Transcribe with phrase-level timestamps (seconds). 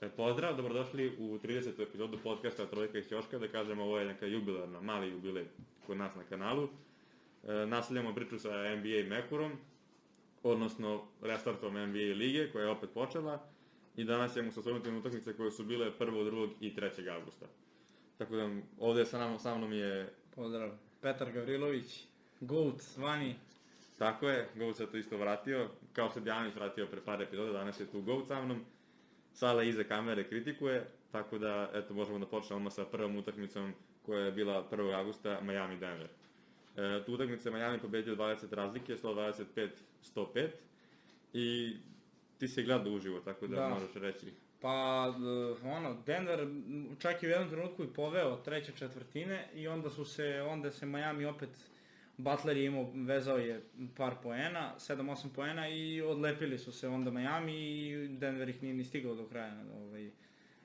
[0.00, 1.82] E, pozdrav, dobrodošli u 30.
[1.82, 5.46] epizodu podcasta Trojka iz Ćoška, da kažemo ovo je neka jubilarna, mali jubilej
[5.86, 6.68] kod nas na kanalu.
[7.44, 9.52] E, nastavljamo priču sa NBA Mekurom,
[10.42, 13.46] odnosno restartom NBA lige koja je opet počela
[13.96, 16.30] i danas ćemo se osvrnuti na utakmice koje su bile 1.
[16.30, 16.50] 2.
[16.60, 17.14] i 3.
[17.14, 17.46] augusta.
[18.18, 20.70] Tako da ovde sa, nam, sa mnom je, Pozdrav.
[21.02, 22.04] Petar Gavrilović,
[22.40, 23.34] Goat, zvani.
[23.98, 27.80] tako je, Goat se to isto vratio, kao što Djanić vratio pre par epizoda, danas
[27.80, 28.64] je tu Goat sa mnom.
[29.38, 30.82] Sala iza kamere kritikuje,
[31.12, 33.72] tako da, eto, možemo da počnemo sa prvom utakmicom
[34.02, 34.94] koja je bila 1.
[34.94, 36.06] augusta, Miami-Denver.
[36.76, 40.48] E, tu utakmicu je Miami pobedio 20 razlike, 125-105
[41.34, 41.76] i
[42.38, 43.68] ti si gledao uživo, tako da, Da.
[43.68, 44.26] možeš reći.
[44.60, 44.70] Pa,
[45.12, 46.46] d- ono, Denver
[46.98, 50.86] čak i u jednom trenutku i poveo treće četvrtine i onda su se, onda se
[50.86, 51.50] Miami opet,
[52.18, 53.62] Butler je imao, vezao je
[53.96, 58.84] par poena, 7-8 poena i odlepili su se onda Miami i Denver ih nije ni
[58.84, 59.64] stigao do kraja.
[59.74, 60.10] Ovaj.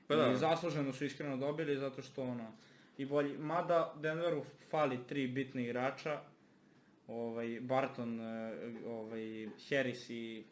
[0.06, 0.32] Pa da.
[0.32, 2.52] I zasluženo su iskreno dobili zato što ono,
[2.98, 6.20] i bolji, mada Denveru fali tri bitne igrača,
[7.08, 8.52] ovaj, Barton, eh,
[8.86, 10.44] ovaj, Harris i,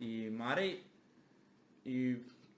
[0.00, 0.76] i Murray,
[1.84, 2.16] i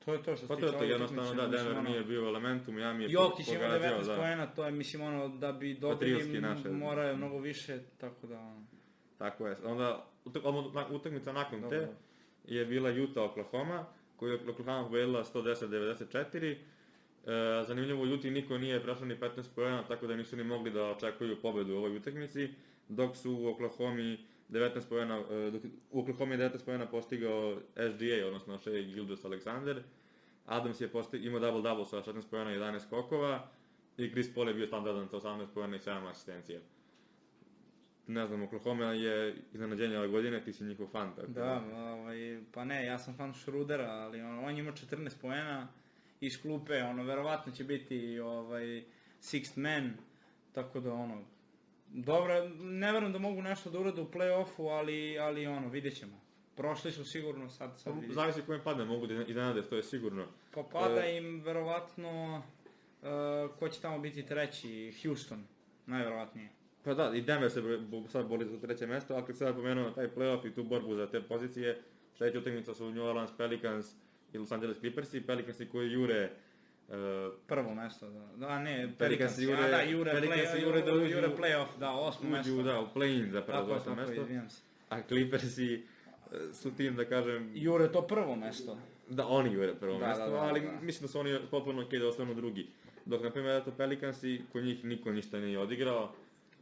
[0.09, 2.05] to je to što se Pa to tiče je to, jednostavno da, Denver ono, nije
[2.05, 4.17] bio u elementu, Miami je Jokić ima pogađao, 19 da.
[4.17, 6.69] poena, to je, mislim, ono, da bi dobili, naše.
[6.69, 8.67] moraju mnogo više, tako da, ono,
[9.19, 9.57] Tako je.
[9.65, 10.07] Onda
[10.91, 11.79] utakmica nakon Dobro.
[11.79, 11.89] te
[12.45, 13.87] je bila Utah Oklahoma,
[14.17, 16.53] koju je Oklahoma pobedila 110-94.
[16.53, 16.57] E,
[17.67, 21.41] zanimljivo, Utah niko nije prešao ni 15 pojena, tako da nisu ni mogli da očekuju
[21.43, 22.49] pobedu u ovoj utakmici,
[22.89, 24.19] dok su u Oklahomi
[24.49, 29.83] 19 pojena, e, dok u Oklahoma je 19 pojena postigao SGA, odnosno Shea Gildas Alexander.
[30.47, 33.49] Adams je posti, imao double-double sa 16 pojena i 11 skokova
[33.97, 36.61] i Chris Paul je bio standardan sa 18 pojena i 7 asistencija
[38.09, 42.65] ne znam, Oklahoma je iznenađenje ove godine, ti si njihov fan, tako da, ovaj, pa
[42.65, 45.69] ne, ja sam fan Schrudera, ali ono, on ima 14 poena
[46.21, 48.85] iz klupe, ono, verovatno će biti, ovaj,
[49.21, 49.93] sixth man,
[50.53, 51.25] tako da, ono,
[51.91, 56.21] dobro, ne verujem da mogu nešto da urade u play-offu, ali, ali ono, vidjet ćemo.
[56.57, 58.23] Prošli su sigurno, sad, sad vidjet ćemo.
[58.23, 60.27] Zavisi kome padne, mogu da iznenade, to je sigurno.
[60.55, 62.43] Pa pada E, im verovatno,
[63.03, 65.45] uh, ko će tamo biti treći, Houston,
[65.87, 66.49] najverovatnije.
[66.83, 67.63] Pa da, i Denver se
[68.09, 71.23] sad boli za treće mesto, ali sad pomenuo taj playoff i tu borbu za te
[71.23, 71.83] pozicije,
[72.17, 73.95] sledeća utakmica su New Orleans Pelicans
[74.33, 76.48] i Los Angeles Clippersi, Pelicansi koji jure uh,
[77.47, 78.27] Prvo mesto, da.
[78.39, 81.79] Da, ne, Pelicans Pelicans, jure- a da, jure, Pelicans play, jure da uđu- jure play-off,
[81.79, 82.53] da, osmo mesto.
[82.53, 84.25] uđu da, u play-in za prvo Tako, osmo mesto,
[84.89, 85.81] a Clippersi e,
[86.53, 88.79] su tim, da kažem, Jure to prvo mesto.
[89.09, 90.73] Da, oni jure prvo Da, mesto, da, da, ali da.
[90.73, 92.67] mislim da su oni potpuno okej da ostanu drugi.
[93.07, 96.13] Dok, na primjer, eto, Pelicansi, kod njih niko ništa nije odigrao.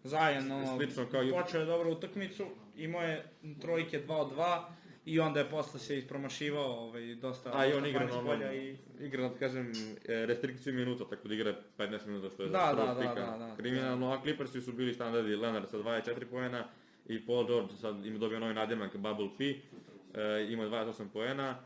[0.05, 3.25] Zajedno, Slično kao i- počeo je dobro utakmicu, imao je
[3.61, 4.65] trojke 2 od 2
[5.07, 8.77] i onda je posle se ispromašivao ovaj, dosta, A i on igra onom, i...
[9.01, 9.73] igra, da kažem,
[10.05, 13.39] e, restrikciju minuta, tako da igra 15 minuta, što je Da, da, da, pikano.
[13.39, 13.57] da, da.
[13.57, 16.69] Kriminalno, a Clippersi su bili standardi Leonard sa 24 poena
[17.07, 21.59] i Paul George sad ima dobio novi nadimak Bubble P, e, ima 28 poena.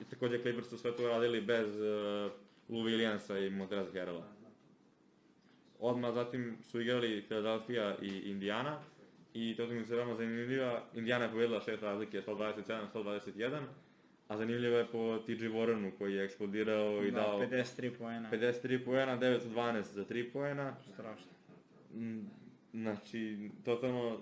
[0.00, 1.84] I takođe Clippers su sve to radili bez e,
[2.68, 4.24] Lou Williamsa i Montrezl Harrella.
[5.78, 8.80] Odmah zatim su igrali Philadelphia i Indiana
[9.34, 10.82] i to mi se veoma zanimljiva.
[10.94, 13.62] Indiana je pobedila šest razlike 127-121,
[14.28, 18.30] a zanimljivo je po TG Warrenu koji je eksplodirao i da, dao 53 poena.
[18.32, 20.76] 53 poena, 912 za 3 poena.
[20.94, 21.30] Strašno.
[21.94, 22.20] Mm,
[22.72, 24.20] Znači, totalno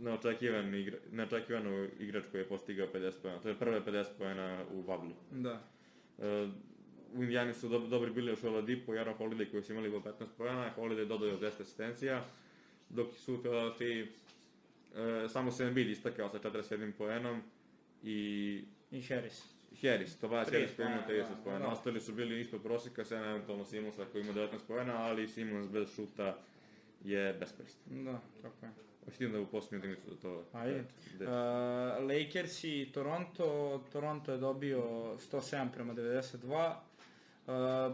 [0.00, 3.38] neočekivan igra, neočekivano igrač koji je postigao 50 poena.
[3.38, 5.12] To je prve 50 poena u Bablu.
[5.30, 5.60] Da.
[6.18, 6.48] E,
[7.14, 10.10] u Indijani su dob dobri bili još Oladipo i Aaron Holiday koji su imali po
[10.10, 12.24] 15 pojena, Holiday dodao još 10 asistencija,
[12.88, 14.06] dok su u Philadelphia
[14.96, 17.42] e, samo se Embiid istakao sa 47 poenom
[18.02, 19.44] i I Harris.
[19.82, 21.66] Harris, Tobias 30 Harris koji ima poena, 30 da, poena, da.
[21.68, 25.88] ostali su bili ispod prosjeka, sem eventualno Simonsa koji ima 19 poena, ali Simons bez
[25.90, 26.36] šuta
[27.04, 28.04] je beskoristan.
[28.04, 28.72] Da, tako je.
[29.04, 30.44] Hoćete da u posljednju utakmicu da to...
[30.52, 30.84] Ajde.
[31.18, 31.30] de- Uh,
[32.02, 33.46] Lakers i Toronto,
[33.92, 34.80] Toronto je dobio
[35.22, 36.74] 107 prema 92.
[37.46, 37.52] Uh,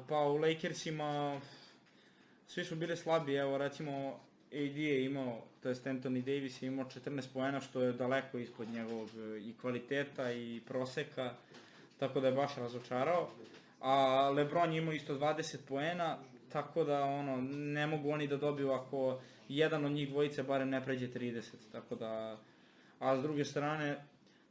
[0.09, 1.41] pa u Lakersima
[2.47, 4.21] svi su bili slabi, evo recimo
[4.53, 8.69] AD je imao, to jest Anthony Davis je imao 14 poena što je daleko ispod
[8.69, 11.35] njegovog e, i kvaliteta i proseka,
[11.99, 13.29] tako da je baš razočarao.
[13.81, 16.19] A LeBron je imao isto 20 poena,
[16.53, 20.85] tako da ono, ne mogu oni da dobiju ako jedan od njih dvojice barem ne
[20.85, 22.39] pređe 30, tako da...
[22.99, 24.05] A s druge strane,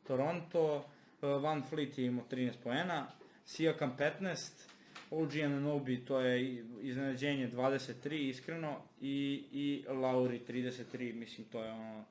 [0.08, 0.86] Toronto,
[1.22, 3.08] e, Van Fleet je imao 13 poena,
[3.46, 4.71] Siakam 15,
[5.12, 12.06] OG Ananobi, to je iznenađenje 23, iskreno, i, i Lauri 33, mislim, to je ono,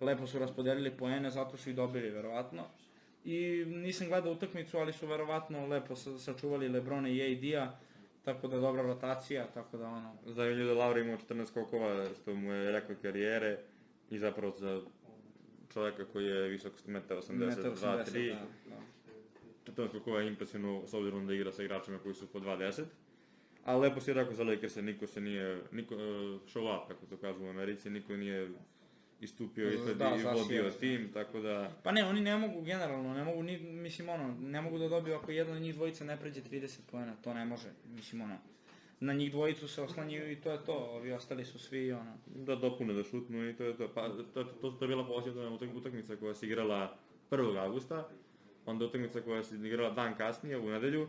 [0.00, 2.62] lepo su raspodelili poene, zato su i dobili, verovatno.
[3.24, 3.36] I
[3.66, 7.78] nisam gledao utakmicu, ali su verovatno lepo sa- sačuvali Lebrona i AD-a,
[8.24, 10.14] tako da dobra rotacija, tako da ono...
[10.26, 13.58] Zanimljivo da Laura imao 14 skokova, što mu je rekord karijere
[14.10, 14.80] i zapravo za
[15.72, 18.76] čovjeka koji je visok 1,82 metar 80, 3 da, da.
[19.66, 22.82] 14 skokova je impresivno s obzirom da igra sa igračima koji su po 2.10.
[23.64, 26.00] A lepo si rekao za Lakers, niko se nije, niko, uh,
[26.54, 28.48] show up, kako to kažu u Americi, niko nije
[29.20, 31.70] istupio ispred Da, i vodio tim, tako da...
[31.82, 35.14] Pa ne, oni ne mogu generalno, ne mogu ni, mislim ono, ne mogu da dobiju
[35.16, 38.38] ako jedan od njih dvojica ne pređe 30 poena, to ne može, mislim ono.
[39.00, 42.18] Na njih dvojicu se oslanjaju i to je to, ovi ostali su svi ono.
[42.26, 43.88] da dopune da šutnu i to je to.
[43.94, 46.96] Pa, to, to, to je bila posljedna utak, utakmica koja se igrala
[47.30, 47.58] 1.
[47.58, 48.08] augusta,
[48.66, 51.08] onda utakmica koja se igrala dan kasnije, u nedelju.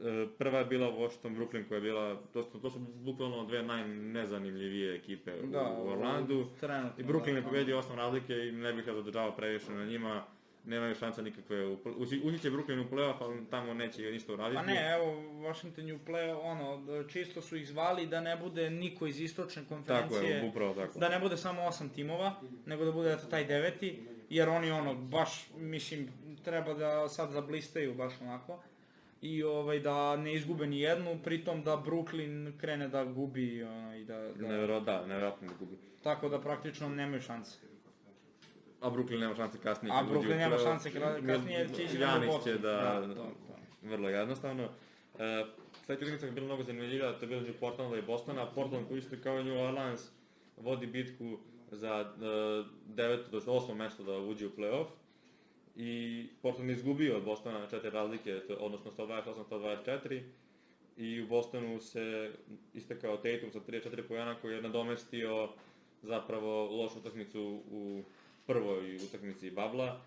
[0.00, 3.62] E, Prva je bila Washington Brooklyn koja je bila, to su, to su bukvalno dve
[3.62, 6.46] najnezanimljivije ekipe Da, u Orlandu.
[6.60, 9.84] trenutno, I Brooklyn da, je pobedio osam razlike i ne bih ja zadržavao previše na
[9.86, 10.24] njima.
[10.64, 11.66] Nemaju šansa nikakve,
[11.96, 14.56] ući, će Brooklyn u play-off, ali tamo neće ništa uraditi.
[14.56, 18.36] Pa ne, evo, Washington je u play, ono, da čisto su ih zvali da ne
[18.36, 20.30] bude niko iz istočne Tako konferencije.
[20.30, 20.98] je, upravo tako.
[20.98, 22.34] da ne bude samo osam timova,
[22.66, 23.98] nego da bude eto taj deveti,
[24.32, 26.08] jer oni ono, baš, mislim,
[26.44, 28.62] treba da sad zablistaju baš onako.
[29.22, 34.04] I ovaj, da ne izgube ni jednu, pritom da Brooklyn krene da gubi ono, i
[34.04, 35.78] da, da Nevjerojatno, da, nevjerojatno da gubi.
[36.02, 37.58] tako da praktično nemaju šanse.
[38.80, 39.92] A Brooklyn nema šanse kasnije.
[39.94, 40.90] A Brooklyn nema šanse
[41.26, 42.52] kasnije jer će ići na Boston.
[42.52, 43.32] će da, Da, to, to.
[43.82, 44.62] vrlo jednostavno.
[45.18, 45.44] E,
[45.84, 48.46] Sledeća utakmica je bila mnogo zanimljiva, to je bilo među Portlanda i Bostona.
[48.54, 50.10] Portland koji isto kao New Orleans
[50.56, 51.38] vodi bitku
[51.72, 54.86] za e, deveto, to osmo mesto da uđe u play-off.
[55.76, 60.22] I Portland izgubio od Bostona na četiri razlike, odnosno 128-124.
[60.96, 62.32] I u Bostonu se
[62.74, 65.48] istekao Tatum sa 34 pojena koji je nadomestio
[66.02, 68.02] zapravo lošu utakmicu u
[68.46, 70.00] prvoj utakmici Babla,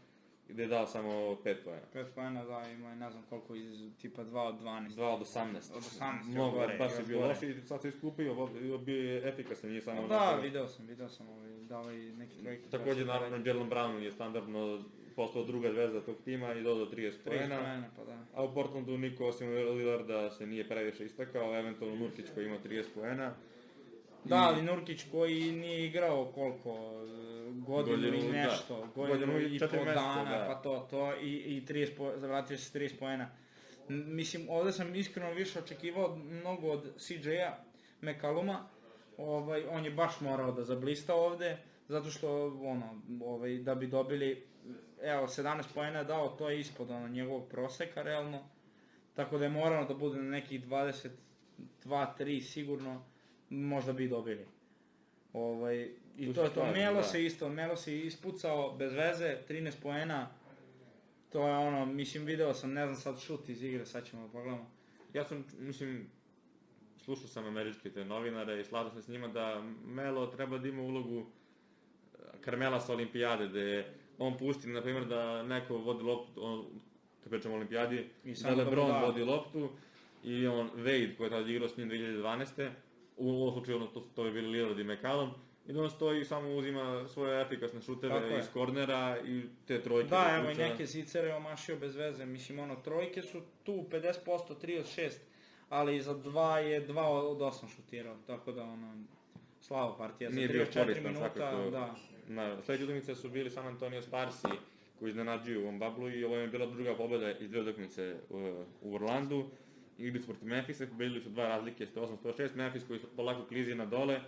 [0.49, 1.81] gde je dao samo 5 pojena.
[1.93, 4.89] 5 poena da ima je ne znam koliko iz tipa 2 od 12.
[4.89, 5.75] 2 od 18.
[5.75, 7.29] Od 18, Mnogo, gore, baš je bio gore.
[7.29, 8.47] loš i sad se iskupio,
[8.85, 10.07] bio je efikasan, nije samo...
[10.07, 12.69] Da, onako- video sam, video sam ovaj, dao i neki trojke.
[12.69, 14.83] Takođe, naravno, Jalen Brown je standardno
[15.15, 17.57] postao druga zvezda tog tima i dodao 30 30 poena.
[17.57, 18.17] poena, pa da.
[18.33, 22.83] A u Portlandu niko osim Lillarda se nije previše istakao, eventualno Nurkić koji ima 30
[22.95, 23.33] poena.
[24.25, 28.37] Da, ali Nurkić koji nije igrao koliko, e, godinu, Godinu, i da.
[28.37, 30.45] nešto, godinu, Godinu i pol meseca, dana, da.
[30.47, 33.29] pa to, to, i, i 30 po, zavratio se s 30 poena.
[33.87, 37.57] Mislim, ovde sam iskreno više očekivao mnogo od CJ-a,
[38.01, 38.67] McCalluma,
[39.17, 41.57] ovaj, on je baš morao da zablista ovde,
[41.87, 44.47] zato što, ono, ovaj, da bi dobili,
[45.01, 48.49] evo, 17 poena je dao, to je ispod ono, njegovog proseka, realno,
[49.13, 50.67] tako da je morao da bude na nekih
[51.85, 53.03] 22-3 sigurno,
[53.49, 54.45] možda bi dobili.
[55.33, 56.65] Ovaj, I to je to.
[56.73, 57.03] Melo da.
[57.03, 60.27] se isto, Melo se ispucao bez veze, 13 poena.
[61.29, 64.31] To je ono, mislim, video sam, ne znam sad šut iz igre, sad ćemo da
[64.31, 64.71] pogledamo.
[65.13, 66.07] Ja sam, mislim,
[66.97, 70.81] slušao sam američke te novinare i slažem se s njima da Melo treba da ima
[70.81, 76.65] ulogu eh, Karmela sa olimpijade, gde on pusti, na primjer, da neko vodi loptu, on,
[77.23, 78.99] kad pričamo o olimpijadi, I da samo da LeBron da.
[78.99, 79.69] vodi loptu
[80.23, 82.69] i on, Wade, koji je tada igrao s njim 2012.
[83.17, 85.29] U ovom slučaju, ono, to, to je bili Lillard i McCallum,
[85.67, 87.79] i da on stoji i samo uzima svoje efikasne
[88.33, 88.39] je.
[88.39, 90.09] iz kornera i te trojke.
[90.09, 94.13] Da, evo i neke zicere je omašio bez veze, mislim, ono, trojke su tu 50%,
[94.25, 95.11] 3 od 6,
[95.69, 99.03] ali za 2 je 2 od 8 šutirao, tako da, ono,
[99.61, 101.69] slava partija, za Nije bio 34 koristan minuta, svakako.
[101.69, 101.95] da.
[102.27, 104.47] Na sledeće utakmice su bili San Antonio Sparsi
[104.99, 108.63] koji iznenađuju u ovom bablu i ovo je bila druga pobeda iz dve utakmice u,
[108.81, 109.49] u Orlandu.
[109.97, 114.21] Igli su protiv Memphisa, pobedili su dva razlike 108-106, Memphis koji polako klizi na dole.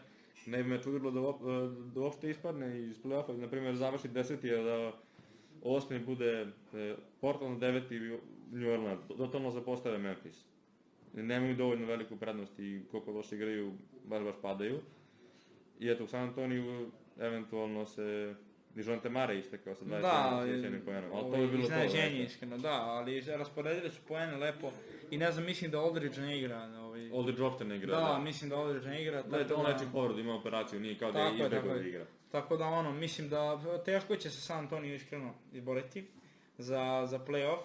[0.46, 4.54] Ne bi me čudilo da, uop- da uopšte ispadne iz play-offa, na primjer završi deseti,
[4.54, 4.92] a da
[5.62, 8.00] osmi bude e, Portland, deveti
[8.52, 10.46] New Orleans, totalno zapostave Memphis.
[11.14, 13.74] Nemaju dovoljno veliku prednost i koliko loše igraju,
[14.06, 14.80] baš baš padaju.
[15.80, 18.36] I eto, u San Antoniju eventualno se
[18.78, 21.64] Dijonte Mare istekao sa 21 Da, jednim poenom, ali to bi bilo to.
[21.64, 24.72] iznenađenje, iskreno, da, ali rasporedili su poene lepo
[25.12, 27.96] i ne znam, mislim da Aldridge ne igra, ovaj, Aldridge uopšte ne igra.
[27.98, 30.98] da, mislim da Aldridge ne igra, Da, je to on leči povredu, ima operaciju, nije
[30.98, 31.90] kao da je je, izbegao da je.
[31.90, 32.06] igra.
[32.32, 36.06] Tako da ono, mislim da teško će se San Antonio iskreno izboriti
[36.58, 37.62] za, za playoff.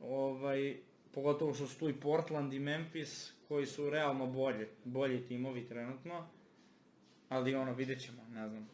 [0.00, 0.76] Ovaj,
[1.12, 6.26] pogotovo što su tu i Portland i Memphis koji su realno bolje, bolji timovi trenutno.
[7.28, 8.68] Ali ono, vidjet ćemo, ne znam.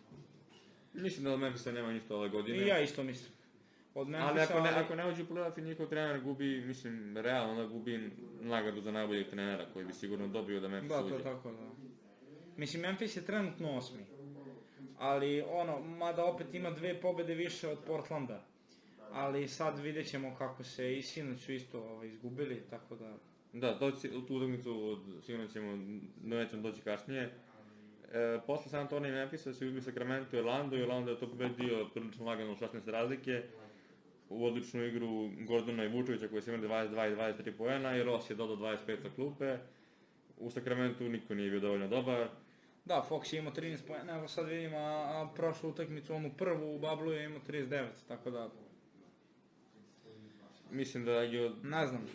[0.94, 2.58] Mislim da od Memphisa nema ništa ove godine.
[2.58, 3.32] I ja isto mislim.
[3.94, 7.16] Od Memphisa, ali ako ne, ako ne uđe u play-off i njihov trener gubi, mislim,
[7.16, 11.06] realno da gubi nagradu za najboljeg trenera koji bi sigurno dobio da Memphis Da, to
[11.06, 11.14] uđe.
[11.14, 11.70] je tako, da.
[12.56, 14.04] Mislim, Memphis je trenutno osmi.
[14.98, 18.44] Ali, ono, mada opet ima dve pobede više od Portlanda.
[19.12, 23.16] ali sad vidjet ćemo kako se i sinoć su isto ovaj, izgubili, tako da...
[23.52, 25.78] Da, doći, tu utakmicu od, sigurno ćemo,
[26.22, 27.30] nećemo doći kasnije.
[28.10, 31.28] E, posle San Antonio i Memphisa su izgubili Sacramento i Orlando i Orlando je to
[31.28, 33.42] pobedio prilično lagano u 16 razlike.
[34.28, 38.30] U odličnu igru Gordona i Vučevića koji su imali 22 i 23 poena i Ross
[38.30, 39.58] je dodao 25 sa klupe.
[40.36, 42.28] U Sacramentu niko nije bio dovoljno dobar.
[42.84, 46.74] Da, Fox je imao 13 pojena, evo sad vidimo, a, a prošlu utakmicu, onu prvu
[46.74, 48.50] u Bablu je imao 39, tako da,
[50.70, 52.06] Mislim da i od ne znam,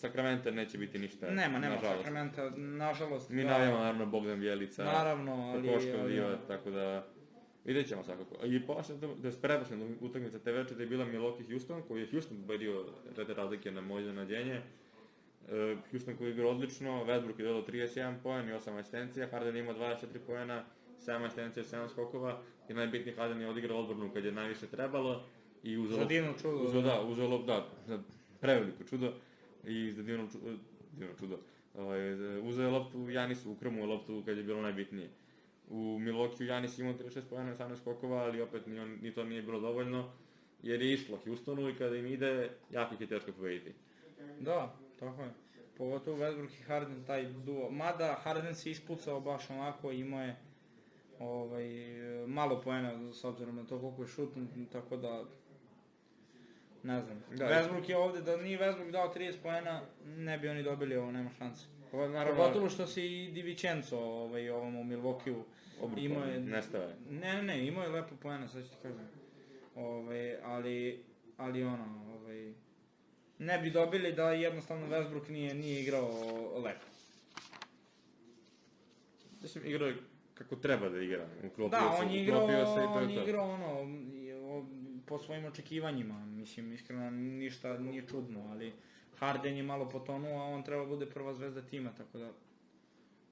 [0.00, 1.30] Sacramento neće biti ništa.
[1.30, 1.98] nema, nema nažalost.
[1.98, 3.30] Sakramenta, nažalost.
[3.30, 4.84] Mi da, navijamo naravno Bogdan Bjelica.
[4.84, 7.06] Naravno, ali- ali- Diva, tako da...
[7.64, 8.46] Vidjet ćemo svakako.
[8.46, 12.36] I posle, da je pretpošljena utakmica te večere je bila Milwaukee Houston, koji je Houston
[12.36, 12.84] pobedio
[13.16, 14.60] četiri razlike na moje iznenađenje.
[15.50, 19.56] E, Houston koji je igrao odlično, Westbrook je dodao 31 poen i 8 asistencija, Harden
[19.56, 20.64] je imao 24 poena,
[21.06, 25.22] 7 asistencija, 7 skokova i najbitnije Harden je odigrao odbranu kad je najviše trebalo
[25.62, 26.56] i uzeo Za divno čudo.
[26.56, 27.98] Uzeo, da, uzeo lop, da, za
[28.40, 29.12] preveliko čudo
[29.64, 30.58] i za divno, ču-
[30.92, 31.38] divno čudo.
[31.74, 35.08] Ovaj, uzeo je loptu Janisu, ukrmuo loptu kad je bilo najbitnije.
[35.70, 39.42] U Milwaukee Janis imao 36 pojena, 18 skokova, ali opet ni, on, ni to nije
[39.42, 40.10] bilo dovoljno,
[40.62, 43.72] jer je išlo Houstonu i kada im ide, jako ih je teško pobediti.
[44.40, 45.30] Da, tako je.
[45.78, 47.70] Pogotovo Westbrook i Harden, taj duo.
[47.70, 50.36] Mada Harden se ispucao baš onako, imao je
[51.18, 51.64] ovaj,
[52.26, 55.24] malo poena s obzirom na to koliko je šutnut, tako da
[56.82, 57.22] ne znam.
[57.36, 61.12] Da, Westbrook je ovde, da nije Westbrook dao 30 poena, ne bi oni dobili ovo,
[61.12, 61.64] nema šanse.
[61.92, 65.06] Ovo, naravno, Pogotovo što se i Di Vincenzo ovaj, ovom u
[65.80, 66.40] Obrukao, imao je...
[66.40, 66.96] nestao je.
[67.10, 69.08] Ne, ne, imao je lepo poena, sad ću ti kažem.
[69.74, 71.04] Ovaj, ali,
[71.36, 72.52] ali ono, ovaj,
[73.38, 76.10] ne bi dobili da jednostavno Westbrook nije, nije igrao
[76.58, 76.86] lepo.
[79.42, 79.96] Mislim, igrao je
[80.34, 81.26] kako treba da igra.
[81.44, 83.84] Uklopio Da, on je igrao, se i to on je igrao ono,
[85.10, 88.72] po svojim očekivanjima, mislim, iskreno ništa nije čudno, ali
[89.18, 92.30] Harden je malo potonuo, a on treba bude prva zvezda tima, tako da...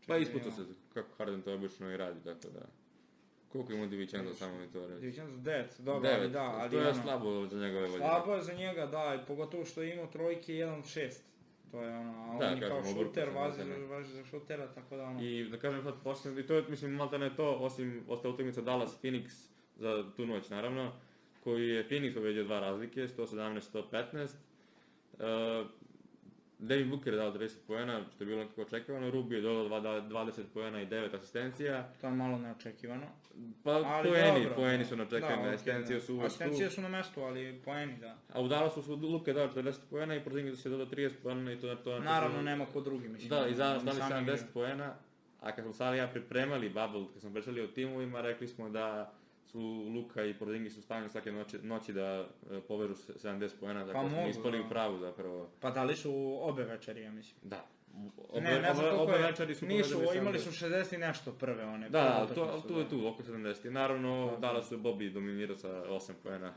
[0.06, 0.62] Pa ispucao se
[0.94, 2.60] kako Harden to obično i radi, tako da...
[3.48, 5.00] Koliko ima Divičenzo samo mi to reći?
[5.00, 7.98] Divičenzo 9, dobro, ali Devet, da, ali to je ono, slabo za njegove volje.
[7.98, 11.12] Slabo je za njega, da, i pogotovo što je imao trojke 1 od 6.
[11.70, 13.86] To je ono, a on Da, je kao kažem, šuter, važi, maltene.
[13.86, 15.22] važi za šutera, tako da ono...
[15.22, 18.60] I da kažem sad posljedno, i to je, mislim, malta ne to, osim ostala utakmica
[18.60, 20.92] Dallas Phoenix za tu noć, naravno,
[21.44, 24.28] koji je Phoenix pobedio dva razlike, 117-115.
[25.12, 25.66] Uh,
[26.58, 30.00] Devin Booker je dao 30 poena, što je bilo nekako očekivano, Rubio je dodao dva-
[30.02, 31.88] 20 poena i 9 asistencija.
[32.00, 33.06] To je malo neočekivano.
[33.64, 34.54] Pa Ali poeni, dobro.
[34.56, 38.16] poeni su načekani, okej, asistencije su uvek Asistencije su na mestu, ali poeni, da.
[38.32, 41.56] A u Dallasu su Luka dao 40 poena i Porzingis se dodao 30 poena i
[41.56, 43.30] to, to Naravno, nema ko drugi, mislim.
[43.30, 44.38] Da, i stali sami 70 igraju.
[44.54, 44.94] poena,
[45.40, 49.12] a kad smo sad ja pripremali Bubble, kad smo pričali o timovima, rekli smo da
[49.48, 49.60] su
[49.94, 53.92] Luka i Porzingis su stavljeni svake noći, noći da e, povežu se- 70 poena, tako
[53.92, 54.64] Pa da smo mogu, ispali da.
[54.64, 55.48] u pravu zapravo.
[55.60, 57.40] Pa dali su obe večeri, ja mislim.
[57.42, 57.66] Da.
[58.28, 60.40] Obe, ne, ne znam obe, je, večeri su nisu, imali 70.
[60.40, 61.88] su 60 i nešto prve one.
[61.88, 62.80] Da, da, to, da.
[62.80, 63.66] je tu, oko 70.
[63.66, 64.36] I naravno, Da, da.
[64.38, 66.54] Dallas je Bobby dominirao sa 8 poena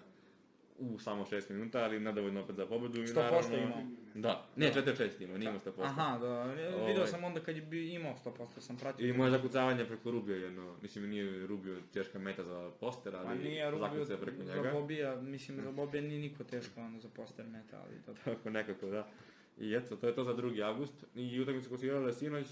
[0.81, 3.01] u samo 6 minuta, ali nedovoljno opet za pobedu.
[3.01, 3.83] I 100% naravno, imao.
[4.15, 5.83] Da, ne, 4-6 imao, nije imao 100%.
[5.83, 6.87] Aha, da, ja Ovaj.
[6.87, 9.07] video sam onda kad je bi imao 100%, sam pratio.
[9.07, 13.39] I moje zakucavanje preko Rubio jedno, mislim nije Rubio teška meta za poster, Pa ali
[13.39, 14.71] nije Rubio preko za njega.
[14.71, 18.21] Bobija, mislim za Bobija nije niko teško ono za poster meta, ali dobro.
[18.25, 19.07] Tako nekako, da.
[19.59, 20.63] I eto, to je to za 2.
[20.63, 21.05] avgust.
[21.15, 22.47] I utakmica koja su igrale sinoć,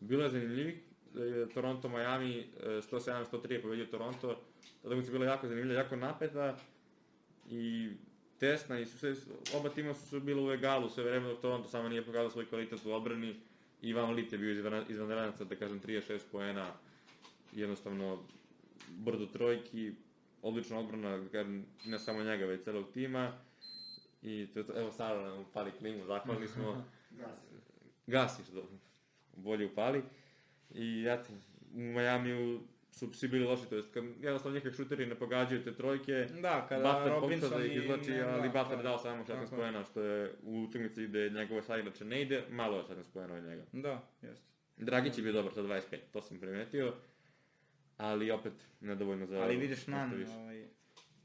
[0.00, 0.74] bila je zanimljivih.
[1.16, 4.34] E, Toronto, Miami, e, 107-103 je pobedio Toronto.
[4.82, 6.56] Ta utakmica je bila jako zanimljiva, jako napeta
[7.50, 7.90] i
[8.38, 9.14] tesna i su sve,
[9.54, 12.48] oba tima su su bila u egalu sve vreme dok Toronto samo nije pokazao svoj
[12.48, 13.40] kvalitet u odbrani
[13.82, 16.72] i Van Lit je bio izvan, izvanredac, da kažem 36 poena,
[17.52, 18.22] jednostavno
[18.88, 19.92] brdo trojki,
[20.42, 23.32] odlična odbrana, da kažem, ne samo njega, već celog tima.
[24.22, 26.84] I to, evo Sara nam upali klimu, zahvalni smo.
[28.06, 28.62] Gasiš, do,
[29.36, 30.02] bolje upali.
[30.74, 31.28] I eto,
[31.74, 32.60] u Majamiju
[32.96, 36.66] su svi bili loši, to jest kad jednostavno njihovi šuteri ne pogađaju te trojke, Da,
[36.68, 39.26] kada Butler Robinson pokušao da ih izlači, ne, ali da, Butler da, dao samo 16
[39.26, 39.60] tako je.
[39.60, 43.34] poena, što je u utakmici gde njegove sad inače ne ide, malo je 16 poena
[43.34, 43.64] od njega.
[43.72, 44.46] Da, jeste.
[44.76, 45.80] Dragić je bio dobar sa 25,
[46.12, 46.94] to sam primetio,
[47.96, 49.36] ali opet nedovoljno za...
[49.42, 49.86] Ali vidiš
[50.16, 50.32] više.
[50.32, 50.66] ovaj,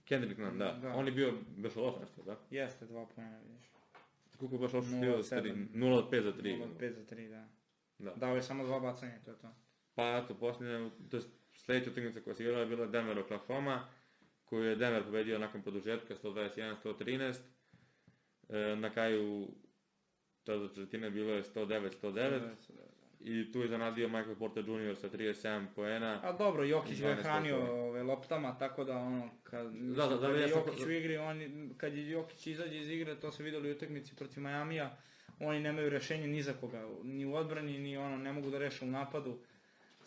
[0.05, 0.71] Kendrick Nunn, da.
[0.81, 0.93] Da.
[0.93, 2.37] On je bio baš loš nešto, da?
[2.49, 3.65] jeste dva pojena, vidiš.
[4.37, 5.15] Koliko baš loš bio?
[5.15, 5.69] od sedam.
[5.73, 6.57] 0 od 5 za 3.
[6.57, 7.47] 0 od 5 za 3, da.
[7.97, 8.13] Da.
[8.15, 9.55] Dao je samo dva bacanja, to je to.
[9.95, 13.87] Pa eto, posljednja, to je sledeća utakmica koja se igrala je bila Denver Oklahoma,
[14.45, 17.35] koju je Denver pobedio nakon produžetka 121-113.
[18.49, 19.47] E, na kraju
[20.43, 22.49] tada četvrtine bilo je 109-109.
[23.19, 24.95] i tu je zanadio Michael Porter Jr.
[24.95, 26.19] sa 37 poena.
[26.23, 30.15] A dobro, Jokić ga je 12 hranio ove, loptama, tako da ono, kad, Da, da,
[30.15, 33.15] da, kad je ja sam- Jokić u igri, oni, kad je Jokić izađe iz igre,
[33.15, 34.97] to se videli u utakmici protiv Majamija,
[35.39, 38.85] oni nemaju rešenje ni za koga, ni u odbrani, ni ono, ne mogu da reše
[38.85, 39.39] u napadu,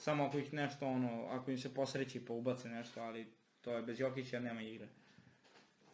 [0.04, 3.26] samo ako ih nešto, ono, ako im se posreći pa ubace nešto, ali
[3.61, 4.88] to je bez Jokića nema igre.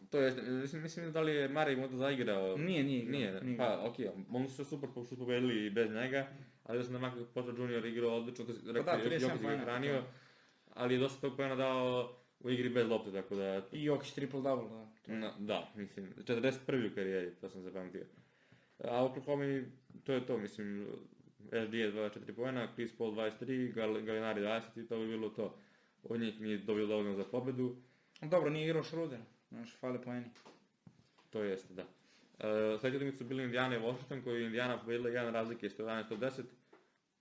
[0.09, 2.57] To je, mislim, mislim da li je Mare možda zaigrao?
[2.57, 5.91] Nije, nije igrao, Nije, nije pa okej, oni su super pošto su pobedili i bez
[5.91, 6.27] njega,
[6.63, 7.85] ali da sam da Michael Porter Jr.
[7.85, 10.07] igrao odlično, to si rekao, da, 37 Jokić ga je hranio, to.
[10.73, 14.69] ali je dosta tog poena dao u igri bez lopte, tako da I Jokić triple-double,
[14.69, 15.13] da.
[15.13, 16.91] Na, da, mislim, 41.
[16.91, 18.05] u karijeri, to sam zapamtio.
[18.83, 19.61] A u Oklahoma
[20.03, 20.87] to je to, mislim,
[21.51, 25.57] Je 24 poena, Chris Paul 23, Gal Galinari 20 i to bi bilo to.
[26.03, 27.75] Od njih nije dobio dovoljno za pobedu,
[28.21, 29.19] Dobro, nije igrao Schroeder,
[29.49, 30.25] znaš, fale poeni.
[31.29, 31.83] to jeste, da.
[31.83, 36.43] Uh, Sljedeći utakmice su bili Indiana i Washington, koji je Indiana pobedila jedan razlike 111-110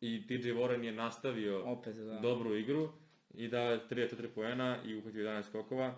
[0.00, 2.18] i TJ Warren je nastavio Opet, da.
[2.18, 2.92] dobru igru
[3.34, 5.94] i dao je 34 poena i uhvatio 11 skokova.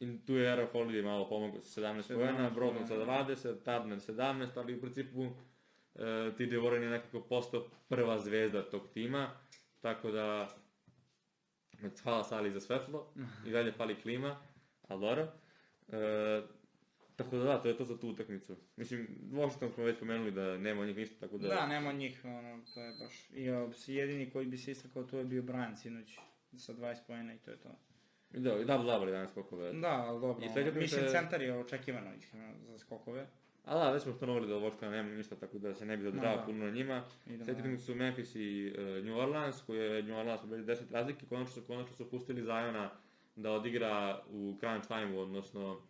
[0.00, 3.26] I tu je Era Holiday malo pomogao sa 17 17 poena, Brogdon sa poena.
[3.26, 5.26] 20, Turner 17, ali u principu
[5.98, 9.30] uh, TJ Warren je nekako postao prva zvezda tog tima,
[9.80, 10.48] tako da
[12.02, 13.12] hvala Sali za svetlo
[13.46, 14.36] i dalje pali klima,
[14.88, 15.32] ali dobro.
[15.88, 16.42] E,
[17.16, 18.56] tako da da, to je to za tu utakmicu.
[18.76, 21.48] Mislim, Washington smo već pomenuli da nema njih ništa, tako da...
[21.48, 23.30] Da, nema njih, ono, to je baš...
[23.30, 26.18] I jedini koji bi se istakao tu je bio Brian sinoć
[26.56, 27.78] sa 20 poena i to je to.
[28.34, 29.72] I da, i double double 11 skokova.
[29.72, 33.26] Da, ali dobro, I ono, mislim centar je očekivano iskreno za skokove.
[33.66, 36.30] A da, već smo ustanovili da Washington nema ništa, tako da se ne bi zadržava
[36.30, 36.44] Ma da.
[36.44, 37.02] puno na njima.
[37.42, 41.52] Utakmice su Memphis i uh, New Orleans, koje je New Orleans pobedi 10 razlike, konačno
[41.52, 42.90] su, konačno su pustili Zajona
[43.36, 45.80] da odigra u crunch time odnosno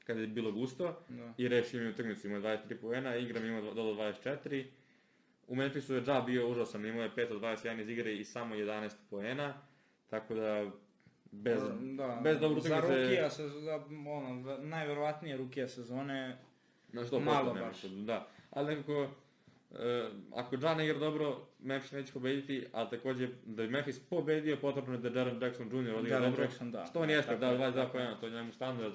[0.00, 1.32] kada je bilo gusto, Da.
[1.38, 4.64] i rešio mi utakmicu, imao je 23 poena, igram ima do 24.
[5.48, 8.54] U Memphisu je Ja bio užasan, imao je 5 od 21 iz igre i samo
[8.54, 9.54] 11 poena,
[10.06, 10.70] tako da
[11.32, 11.60] bez,
[11.96, 13.74] da, bez dobre Za utakmice- rukija, se, za,
[14.08, 16.38] ono, najverovatnije rukija sezone,
[17.00, 17.82] Na što Malo baš.
[17.82, 19.08] Da, ali nekako,
[19.78, 24.94] e, ako ne igra dobro, Memphis neće pobediti, a takođe da bi Memphis pobedio, potrebno
[24.94, 25.94] je da Jaren Jackson Jr.
[25.94, 26.44] odigra Jaren dobro.
[26.44, 26.86] Jackson, da.
[26.86, 27.92] Što on Da, jeste, tako da, je, 22 tako je.
[27.92, 28.94] pojena, to je njemu standard.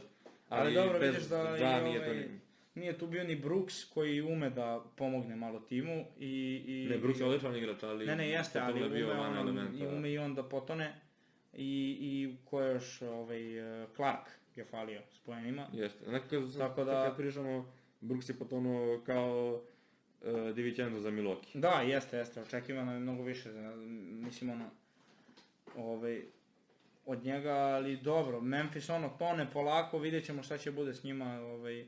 [0.50, 2.40] Ali, dobro, bez vidiš da Ja i nije to ovaj, ni...
[2.76, 6.64] nije tu bio ni Brooks koji ume da pomogne malo timu i...
[6.68, 8.06] i Ne, Brooks je odličan igrač, ali...
[8.06, 9.84] Ne, ne, jeste, potpuno ali je bio ume, van on, elementa.
[9.84, 10.94] i ume i on da potone.
[11.54, 15.68] I, i ko je još, ovaj, eh, Clark je falio s poenima.
[15.74, 17.04] Jeste, nekako, Tako da- da...
[17.08, 19.62] kad pričamo, Brooks je potonuo kao
[20.22, 21.60] uh, Divičenzo za Milwaukee.
[21.60, 23.76] Da, jeste, jeste, očekivano je mnogo više, za-
[24.26, 24.66] mislim ono,
[25.76, 26.22] ovaj,
[27.06, 31.40] od njega, ali dobro, Memphis ono tone polako, vidjet ćemo šta će bude s njima,
[31.42, 31.88] ovaj,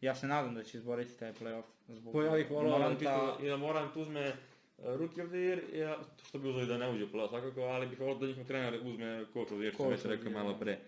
[0.00, 3.36] ja se nadam da će izboriti taj playoff zbog Pa ja bih volao da Moranta.
[3.42, 4.32] i da Morant uzme
[4.78, 7.60] uh, Rookie of the Year, ja, što bi uzeli da ne uđe u play svakako,
[7.60, 10.52] ali bih volao da njihov trener uzme Coach of the Year, što već rekao malo
[10.52, 10.58] da.
[10.58, 10.78] pre.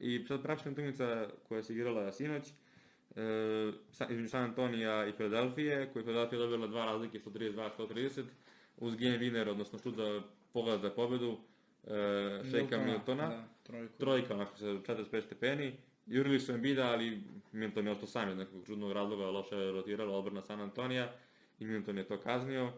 [0.00, 2.54] I sad praćena utakmica koja se igrala sinoć, uh,
[4.10, 8.22] između San Antonija i Filadelfije, koja je Filadelfija dobila dva razlike, 132-130,
[8.76, 10.22] uz game winner, odnosno šut za
[10.52, 11.90] pogled za pobedu, uh,
[12.50, 13.28] Shakea Miltona.
[13.28, 13.94] Da, trojku.
[13.98, 15.76] Trojka, onako sa 45 stepeni.
[16.06, 17.22] Jurili su Embida, ali
[17.52, 21.12] Milton je ostao sam iz nekog čudnog razloga, loše je rotirala odbrana San Antonija
[21.58, 22.72] i Milton je to kaznio.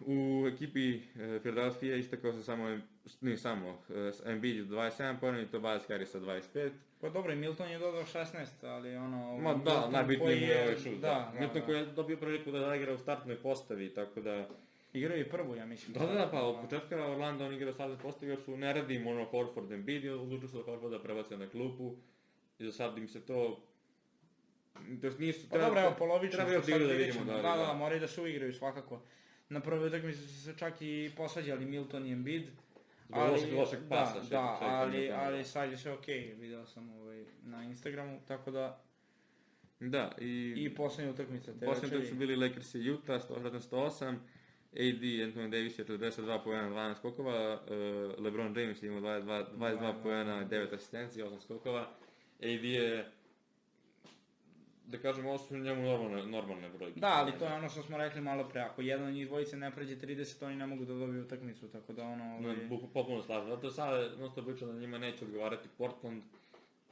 [0.00, 1.00] U ekipi e,
[1.40, 2.78] Philadelphia istakao se samo,
[3.20, 6.70] ne samo, e, Embiid 27 pojena i Tobias Harris sa 25.
[7.00, 9.38] Pa dobro, i Milton je dodao 16, ali ono...
[9.38, 11.00] Ma da, Milton mu je ovaj šut.
[11.00, 11.66] Da, da, Milton da.
[11.66, 14.48] koji je dobio priliku da igra u startnoj postavi, tako da...
[14.92, 15.92] Igrao je prvu, ja mislim.
[15.92, 18.72] Da, da, da, pa od početka Orlando on igra u startnoj postavi, jer su ne
[18.72, 21.96] radi ono Horford Embiid i odlučili su da Horforda prebacio na klupu.
[22.58, 23.60] I za sad im se to...
[25.00, 25.48] To jest nisu...
[25.50, 28.08] Pa dobro, evo, polovično Treba da vidjet vidimo, da, Da, da, da, da, moraju da
[28.08, 29.00] se uigraju svakako.
[29.50, 32.42] Na prvoj utakmici su se čak i posvađali Milton i Embiid.
[33.08, 35.22] Zbog lošeg- lošeg pasa, Da, še- da, čekanja ali, tamo.
[35.22, 38.82] ali sad je sve okej, video sam ovaj, na Instagramu, tako da
[39.80, 40.54] Da, i...
[40.58, 42.06] i poslednja utakmica te Posljednji večeri.
[42.06, 44.16] su bili Lakers i Utah, 108
[44.72, 47.70] AD, Anthony Davis je 42 pojena, 12 skokova, uh,
[48.18, 50.48] LeBron James je imao 22, 22 Da, pojena, da.
[50.48, 51.80] 9 asistencija, 8 skokova.
[52.40, 53.10] AD je,
[54.88, 57.00] da kažemo, ovo su njemu normalne, normalne brojke.
[57.00, 59.56] Da, ali to je ono što smo rekli malo pre, ako jedan od njih dvojice
[59.56, 62.24] ne pređe 30, oni ne mogu da dobiju utakmicu, tako da ono...
[62.24, 63.48] No, Ovaj, bu- potpuno slažem.
[63.48, 66.22] Zato sada non stop pričam da njima neće odgovarati Portland,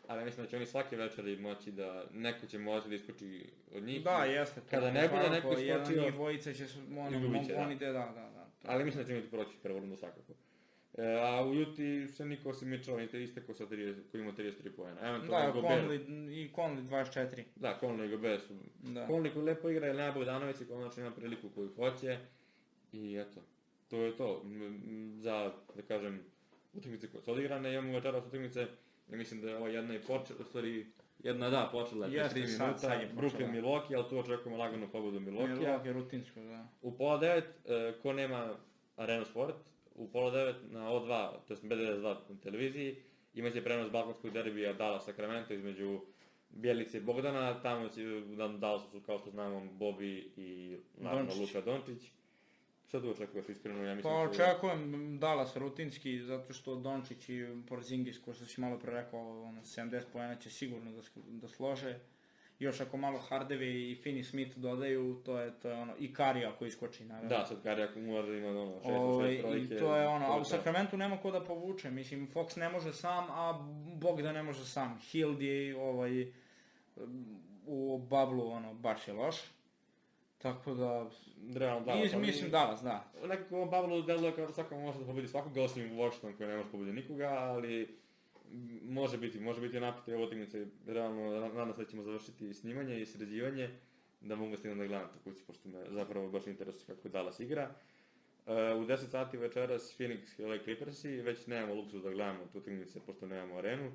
[0.07, 3.83] ali mislim da će oni svake večeri moći da, neko će moći da iskoči od
[3.83, 4.05] njih.
[4.05, 4.61] da, jeste.
[4.61, 4.67] to.
[4.71, 7.11] Kada ne bude neko Jedan od iskočio- njih dvojice će, ono,
[7.45, 7.65] će, da.
[7.67, 8.45] da, da, da, da.
[8.63, 10.33] to- Ali mislim da će imati proći prvu rundu svakako.
[10.97, 14.71] E, a u Juti se niko osim Mitchella niste istekao sa 30, koji ima 33
[14.77, 15.01] pojena.
[15.01, 15.83] Da, Eventualno Gobert.
[15.83, 17.43] Conley, i Conley 24.
[17.57, 18.55] Da, Conley i Gobert su.
[18.83, 19.07] Da.
[19.07, 22.19] Conley koji lepo igra, Elena Bogdanović i konačno ima priliku koju hoće.
[22.93, 23.41] I eto,
[23.89, 24.43] to je to.
[25.17, 26.21] Za, da kažem,
[26.73, 28.61] utakmice koje su odigrane, imamo večeras utakmice,
[29.11, 30.87] ja mislim da je ova jedna i počela, u stvari,
[31.19, 33.11] jedna da, počela je pre Jeste, 3 sad- minuta, sad je.
[33.17, 35.57] Brooklyn Milwaukee, ali tu očekujemo laganu pogodu Milwaukee.
[35.57, 36.69] Milwaukee rutinsko, da.
[36.83, 38.55] U pola devet, e, ko nema
[38.97, 39.57] Arena Sport,
[39.97, 42.97] u pola devet na O2, to je B92 na televiziji,
[43.35, 46.01] imaće prenos balkanskog derbija Dallas Sacramento između
[46.51, 51.55] Bjelice i Bogdana, tamo će, na Dallasu su kao što znamo Bobby i naravno Dončić.
[51.55, 52.11] Luka Dončić.
[52.89, 53.85] Šta tu očekuješ iskreno?
[53.85, 58.47] Ja Pa mislim da su- očekujem Dallas rutinski, zato što Dončić i Porzingis, ko što
[58.47, 61.99] si malo pre rekao, ono, 70 pojena će sigurno da, da slože.
[62.59, 66.45] Još ako malo Hardevi i Finney Smith dodaju, to je, to je ono, i Kari
[66.45, 67.29] ako iskoči, naravno.
[67.29, 69.75] Da, sad Kari ako mora da ima ono, 6 Ovaj, 6 trojke.
[69.75, 70.45] I to je ono, a u.
[70.45, 73.53] Sacramentu nema ko da povuče, mislim, Fox ne može sam, a
[73.95, 74.99] Bogdan ne može sam.
[75.11, 76.33] Hild je ovaj,
[77.67, 79.37] u bablu, ono, baš je loš.
[80.39, 81.07] Tako da,
[81.55, 81.93] Realno, da.
[82.05, 83.13] iz, mi- mislim Dallas, da.
[83.29, 86.57] Nekako on Bavlo deluje kao da svako može da pobedi svakoga, osim Washington koji ne
[86.57, 87.99] može pobedi nikoga, ali
[88.83, 90.67] može biti, može biti napet ove utakmice.
[90.87, 93.71] Realno, na- nadam se da ćemo završiti snimanje i sređivanje,
[94.21, 97.75] da mogu stignem da gledam to kući, pošto me zapravo baš interesuje kako Dallas igra.
[98.47, 102.59] Uh, u 10 sati večeras Phoenix i LA Clippersi, već nemamo luksus da gledamo tu
[102.59, 103.93] utakmice, pošto nemamo arenu.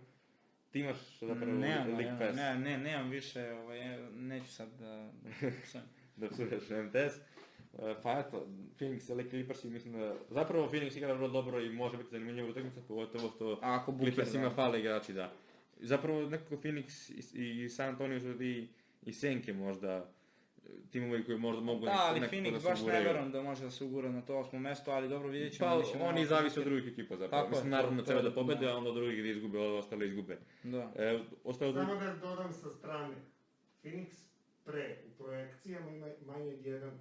[0.71, 3.79] Ti imaš zapravo Nemam, League Pass ne, ne, nemam više, ovaj,
[4.11, 5.11] neću sad da...
[5.41, 5.81] da
[6.27, 7.19] da psuješ MTS.
[7.79, 8.41] фајат, па
[8.77, 10.15] Феникс, лек Клиперс и мислам да...
[10.29, 14.49] Заправо Феникс игра врло добро и може би занимљива утакмица, поготово што ако Клиперс има
[14.49, 14.55] да.
[14.55, 15.31] фале, играчи, да.
[15.81, 18.69] Заправо некако Феникс и, и Сан Антонио и,
[19.05, 20.05] и Сенке можда
[20.91, 23.71] тимови кои можда могат да, али да Феникс да баш не верам да може да
[23.71, 26.89] се угура на тоа осмо место, али добро види па, Па, они зависи од другите
[26.89, 30.37] екипа за Така, Мислам наравно цела да победи, а онда други да изгубе, остале изгубе.
[30.65, 30.91] Да.
[30.95, 33.15] Е, остава Само да додам со страни.
[33.81, 34.30] Феникс
[34.65, 36.91] pre u projekcijama ima manje od 1%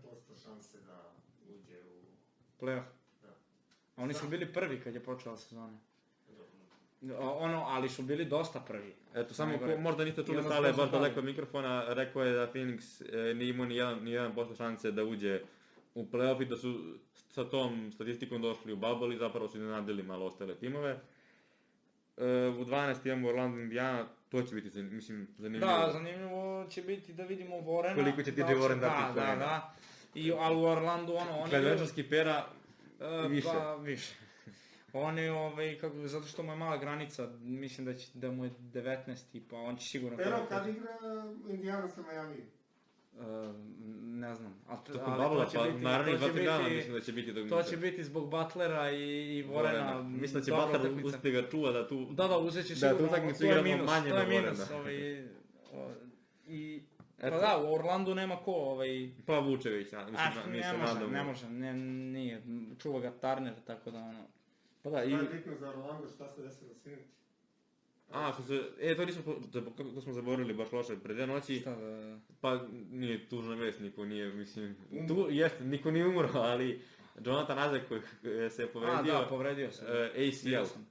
[0.44, 1.12] šanse da
[1.48, 2.00] uđe u...
[2.60, 2.84] Playoff.
[3.22, 3.28] Da.
[3.96, 5.78] A oni su bili prvi kad je počela sezona.
[7.02, 8.94] O- Ono, ali su bili dosta prvi.
[9.14, 11.02] Eto, samo ko, možda niste čuli stale smo baš zapali.
[11.02, 14.90] daleko mikrofona, rekao je da Phoenix e, nije imao ni jedan, ni jedan posto šanse
[14.90, 15.40] da uđe
[15.94, 16.94] u playoff i da su
[17.28, 21.00] sa tom statistikom došli u bubble i zapravo su iznenadili malo ostale timove.
[22.16, 25.72] E, u 12 imamo Orlando Indiana, to će biti, mislim, zanimljivo.
[25.72, 27.94] Da, zanimljivo će biti da vidimo Vorena.
[27.94, 29.36] Koliko će TJ da Warren da, dati da, poena.
[29.36, 29.74] da.
[30.14, 31.50] I, ali u Orlandu, ono, oni...
[31.50, 32.46] Pred večarski pera,
[33.00, 33.48] E, više.
[33.48, 34.14] Pa, više.
[34.92, 38.50] Oni, ovaj, kako, zato što mu je mala granica, mislim da, će, da mu je
[38.50, 40.16] 19 pa on će sigurno...
[40.16, 40.90] Pero kad igra
[41.48, 42.36] Indiana sa Miami?
[43.18, 43.52] E,
[44.04, 44.54] ne znam.
[44.68, 46.64] A, to, tokom ali bubble to će pa biti, naravno i to će dva dana
[46.64, 50.02] biti, mislim da će biti tog to će biti zbog Butlera i, i Vorena.
[50.02, 52.06] Mislim da će Butler uspjeti ga čuva da tu...
[52.10, 54.26] Da, da, uzet će Da, sigurno, tu utakmicu to je igramo minus, manje to je
[54.26, 54.82] minus, Vorena.
[54.82, 55.24] ovaj,
[56.46, 56.82] i,
[57.20, 57.38] pa Eto.
[57.38, 61.24] da, u Orlandu nema ko, ovaj, Pa Vučević, a, mislim, a, mi ne može, ne
[61.24, 62.42] može, ne, nije,
[62.78, 64.26] čuva ga Turner, tako da, ono,
[64.82, 65.10] Pa da, I...
[65.10, 67.19] To je bitno za Orlando, šta se desilo sinoć?
[68.12, 69.22] A, što se, e, to nismo,
[69.76, 74.04] kako smo zaboravili baš loše pred dve noći, šta da, pa nije tužna vest, niko
[74.04, 74.76] nije, mislim,
[75.08, 76.80] tu, jeste, niko nije umro, ali
[77.24, 78.00] Jonathan Isaac koji
[78.44, 80.86] e, se je a, povredio, da, povredio se, e, vidio ACL sam.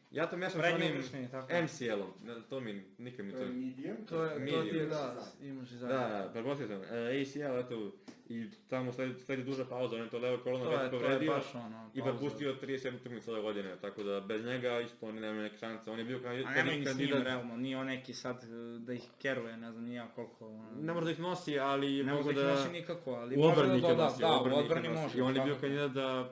[2.23, 3.45] ne, to mi, nikad mi To to...
[3.45, 3.97] je medium?
[4.07, 4.63] To je, to Medium.
[4.63, 5.99] ti je, da, imaš i Da, zajedno.
[6.19, 6.83] da, prebosio sam.
[6.83, 7.93] E, ACL, eto,
[8.29, 10.91] i tamo sledi, sledi duža pauza, on je to levo koleno To već to je
[10.93, 11.33] povredio.
[11.33, 15.43] baš ono, I propustio 37 utakmica ove godine, tako da bez njega isto oni nemaju
[15.43, 15.91] neke šanse.
[15.91, 18.45] On je bio kandi- A nemoj ni s njim, kandidat, realno, nije on neki sad
[18.45, 18.47] e,
[18.79, 20.47] da ih keruje, ne znam, nija koliko...
[20.47, 22.51] ono, ne može da ih nosi, ali ne može da ih da...
[22.51, 24.93] nosi nikako, ali U može da nosio, da, u nosio.
[24.93, 25.19] može.
[25.19, 25.61] I on je bio svakako.
[25.61, 26.27] kandidat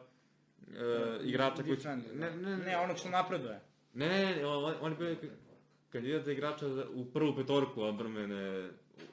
[0.68, 1.78] e, igrača koji...
[2.14, 3.60] Ne, ne, ne, onog što napreduje.
[3.98, 5.30] Ne, ne, ne, on, on je bio
[5.90, 8.68] kandidat za igrača za- u prvu petorku odbrane,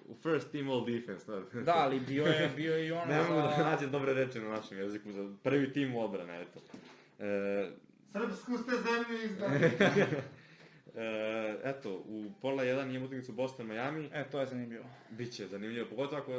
[0.05, 1.25] u first team all defense.
[1.27, 3.63] Da, Da, ali bio je, bio je i ono Ne mogu da za...
[3.63, 6.59] nađem dobre reči na našem jeziku za prvi tim odbrane, eto.
[7.19, 7.69] E,
[8.13, 9.59] Srpsku ste zemlju izdali.
[10.95, 14.09] e, eto, u pola 1 imamo utakmicu Boston-Miami.
[14.13, 14.85] E, to je zanimljivo.
[15.09, 16.31] Biće zanimljivo, pogotovo ako,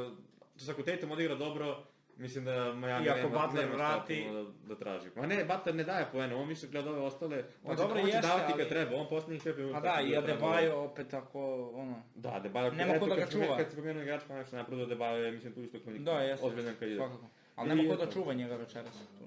[0.57, 1.85] to ako Tatum odigra dobro,
[2.17, 5.09] mislim da Miami I ako nema, Butler nema vrati- da, da traži.
[5.17, 8.01] Ma ne, Butler ne daje poene, on više gleda ove ostale, Pa on će, dobro,
[8.01, 9.79] on će jeste, davati ali- kad treba, on posljednjih 5 minuta.
[9.79, 10.25] A da, i kad.
[10.25, 12.03] Adebayo opet ako, ono...
[12.15, 13.57] Da, Adebayo, Nema ko da kad ga čuva.
[13.57, 16.47] Kad si pomenuo igrač, pa nešto napredo Adebayo je, mislim, tu isto kao Da, jeste,
[16.47, 17.09] ozbiljan kandidat.
[17.09, 17.27] svakako.
[17.57, 19.25] Ali nema ko da čuva njega večeras tu.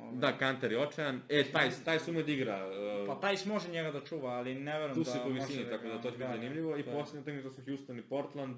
[0.00, 0.16] Ovaj.
[0.16, 1.20] Da, Kanter je očajan.
[1.28, 2.66] E, taj, taj sume od igra.
[2.66, 5.64] Uh, Pa Tajs može njega da čuva, ali ne verujem tu da si po visini,
[5.64, 6.76] da tako da to će biti da, zanimljivo.
[6.76, 6.96] I to je.
[6.96, 8.56] posljednja utakmica su Houston i Portland.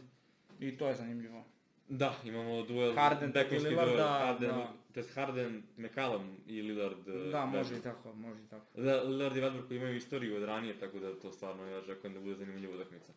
[0.60, 1.44] I to je zanimljivo.
[1.90, 4.72] Da, imamo duel, Harden bekovski protiv Lillarda, duel, Harden, da.
[4.94, 6.98] to jest Harden, McCallum i Lillard.
[7.32, 8.66] Da, može i tako, može i tako.
[8.74, 12.14] Da, Lillard i Westbrook koji imaju istoriju od ranije, tako da to stvarno ja očekujem
[12.14, 13.12] da bude zanimljiva utakmica.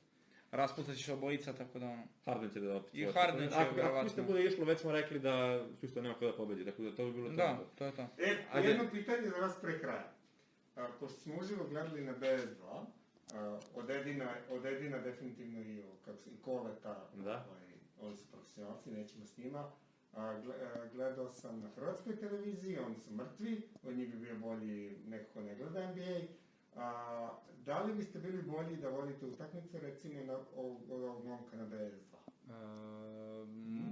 [0.51, 2.03] raspucat će se obojica, tako da ono.
[2.25, 2.93] Harden će da opet...
[2.93, 4.03] I Harden će, Ako, ako verovatno.
[4.03, 5.33] ništa bude išlo, već smo rekli da
[5.81, 7.35] Houston nema ko da pobedi, tako da to bi bilo to.
[7.35, 8.01] Da, to je to.
[8.17, 8.67] E, Ajde.
[8.67, 10.11] jedno pitanje za vas pre kraja.
[10.75, 12.85] A, pošto smo uživo gledali na BS2,
[13.33, 17.45] a, od Edina, od Edina definitivno i, o, kako se, i Koleta, Da.
[17.49, 17.62] ovaj,
[18.03, 19.71] oni su profesionalci, nećemo s njima.
[20.13, 20.39] A, a,
[20.93, 25.41] gledao sam na hrvatskoj televiziji, oni su mrtvi, od njih bi bio bolji neko ko
[25.41, 26.19] ne gleda NBA.
[26.75, 27.29] A,
[27.65, 30.37] da li biste bili bolji da vodite utakmicu recimo na,
[30.89, 32.13] ovog momka na BS2?
[32.49, 32.53] E,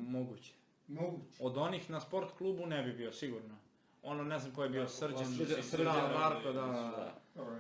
[0.08, 0.54] moguće.
[0.88, 1.38] Moguće.
[1.40, 3.56] Od onih na sport klubu ne bi bio, sigurno.
[4.04, 6.72] Ono, ne znam ko je bio, Srđan, Srđan- Srđan da, Marko, da, da.
[6.72, 7.22] da.
[7.36, 7.54] Dobro,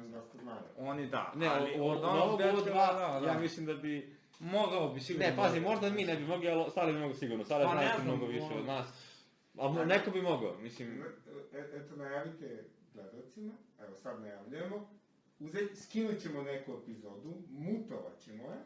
[0.77, 3.27] oni da, Ne, ali od onog ovog dečka, da, da.
[3.27, 4.20] ja mislim da bi...
[4.41, 5.27] Mogao bi sigurno.
[5.27, 7.43] Ne, pazi, da- možda mi ne bi mogli, ali Sale bi mogo sigurno.
[7.45, 8.87] Sale Pa ne zna znam, mnogo više od nas.
[9.57, 11.03] Ali neko bi mogao, mislim...
[11.53, 14.89] E, eto, najavite gledalcima, evo sad najavljujemo,
[15.39, 18.57] uzet, skinut ćemo neku epizodu, mutovat ćemo je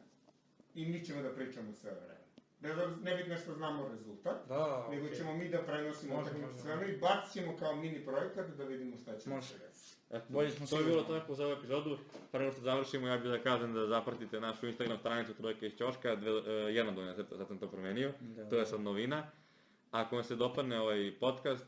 [0.76, 2.16] i mi ćemo da pričamo sve vreme.
[2.60, 5.18] Bez obzira, nebitno što znamo rezultat, Da, da, nego okej.
[5.18, 8.98] ćemo mi da prenosimo utakmicu sve vreme i bacit ćemo kao mini projekat da vidimo
[8.98, 9.48] šta će Može.
[9.48, 9.70] se.
[10.10, 11.98] Eto, Bolje smo to je bilo tako za ovu epizodu.
[12.32, 15.78] Pre nego što završimo, ja bih da kažem da zapratite našu Instagram stranicu Trojke iz
[15.78, 18.50] Ćoška, dve, uh, jedna donja, sad sam to promenio, Da.
[18.50, 19.24] to je sad novina.
[19.92, 21.66] Ako vam se dopadne ovaj podcast,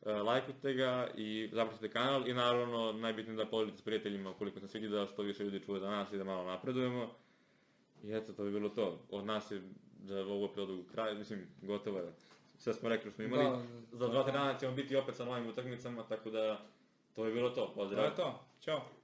[0.00, 4.68] uh, lajkujte ga i zapratite kanal i naravno najbitnije da podelite s prijateljima ukoliko se
[4.68, 7.10] svidi da što više ljudi čuje za nas i da malo napredujemo.
[8.04, 9.00] I eto, to bi bilo to.
[9.10, 9.62] Od nas je
[10.04, 12.12] za ovu epizodu kraj, mislim, gotovo je.
[12.58, 13.44] Sve smo rekli što smo imali.
[13.44, 16.60] Da, da, za dva, tri dana ćemo biti opet sa novim utakmicama, tako da
[17.18, 17.66] to je bilo to.
[17.66, 18.04] To Pozdrav.
[18.04, 18.34] je to.
[18.60, 18.97] Ćao.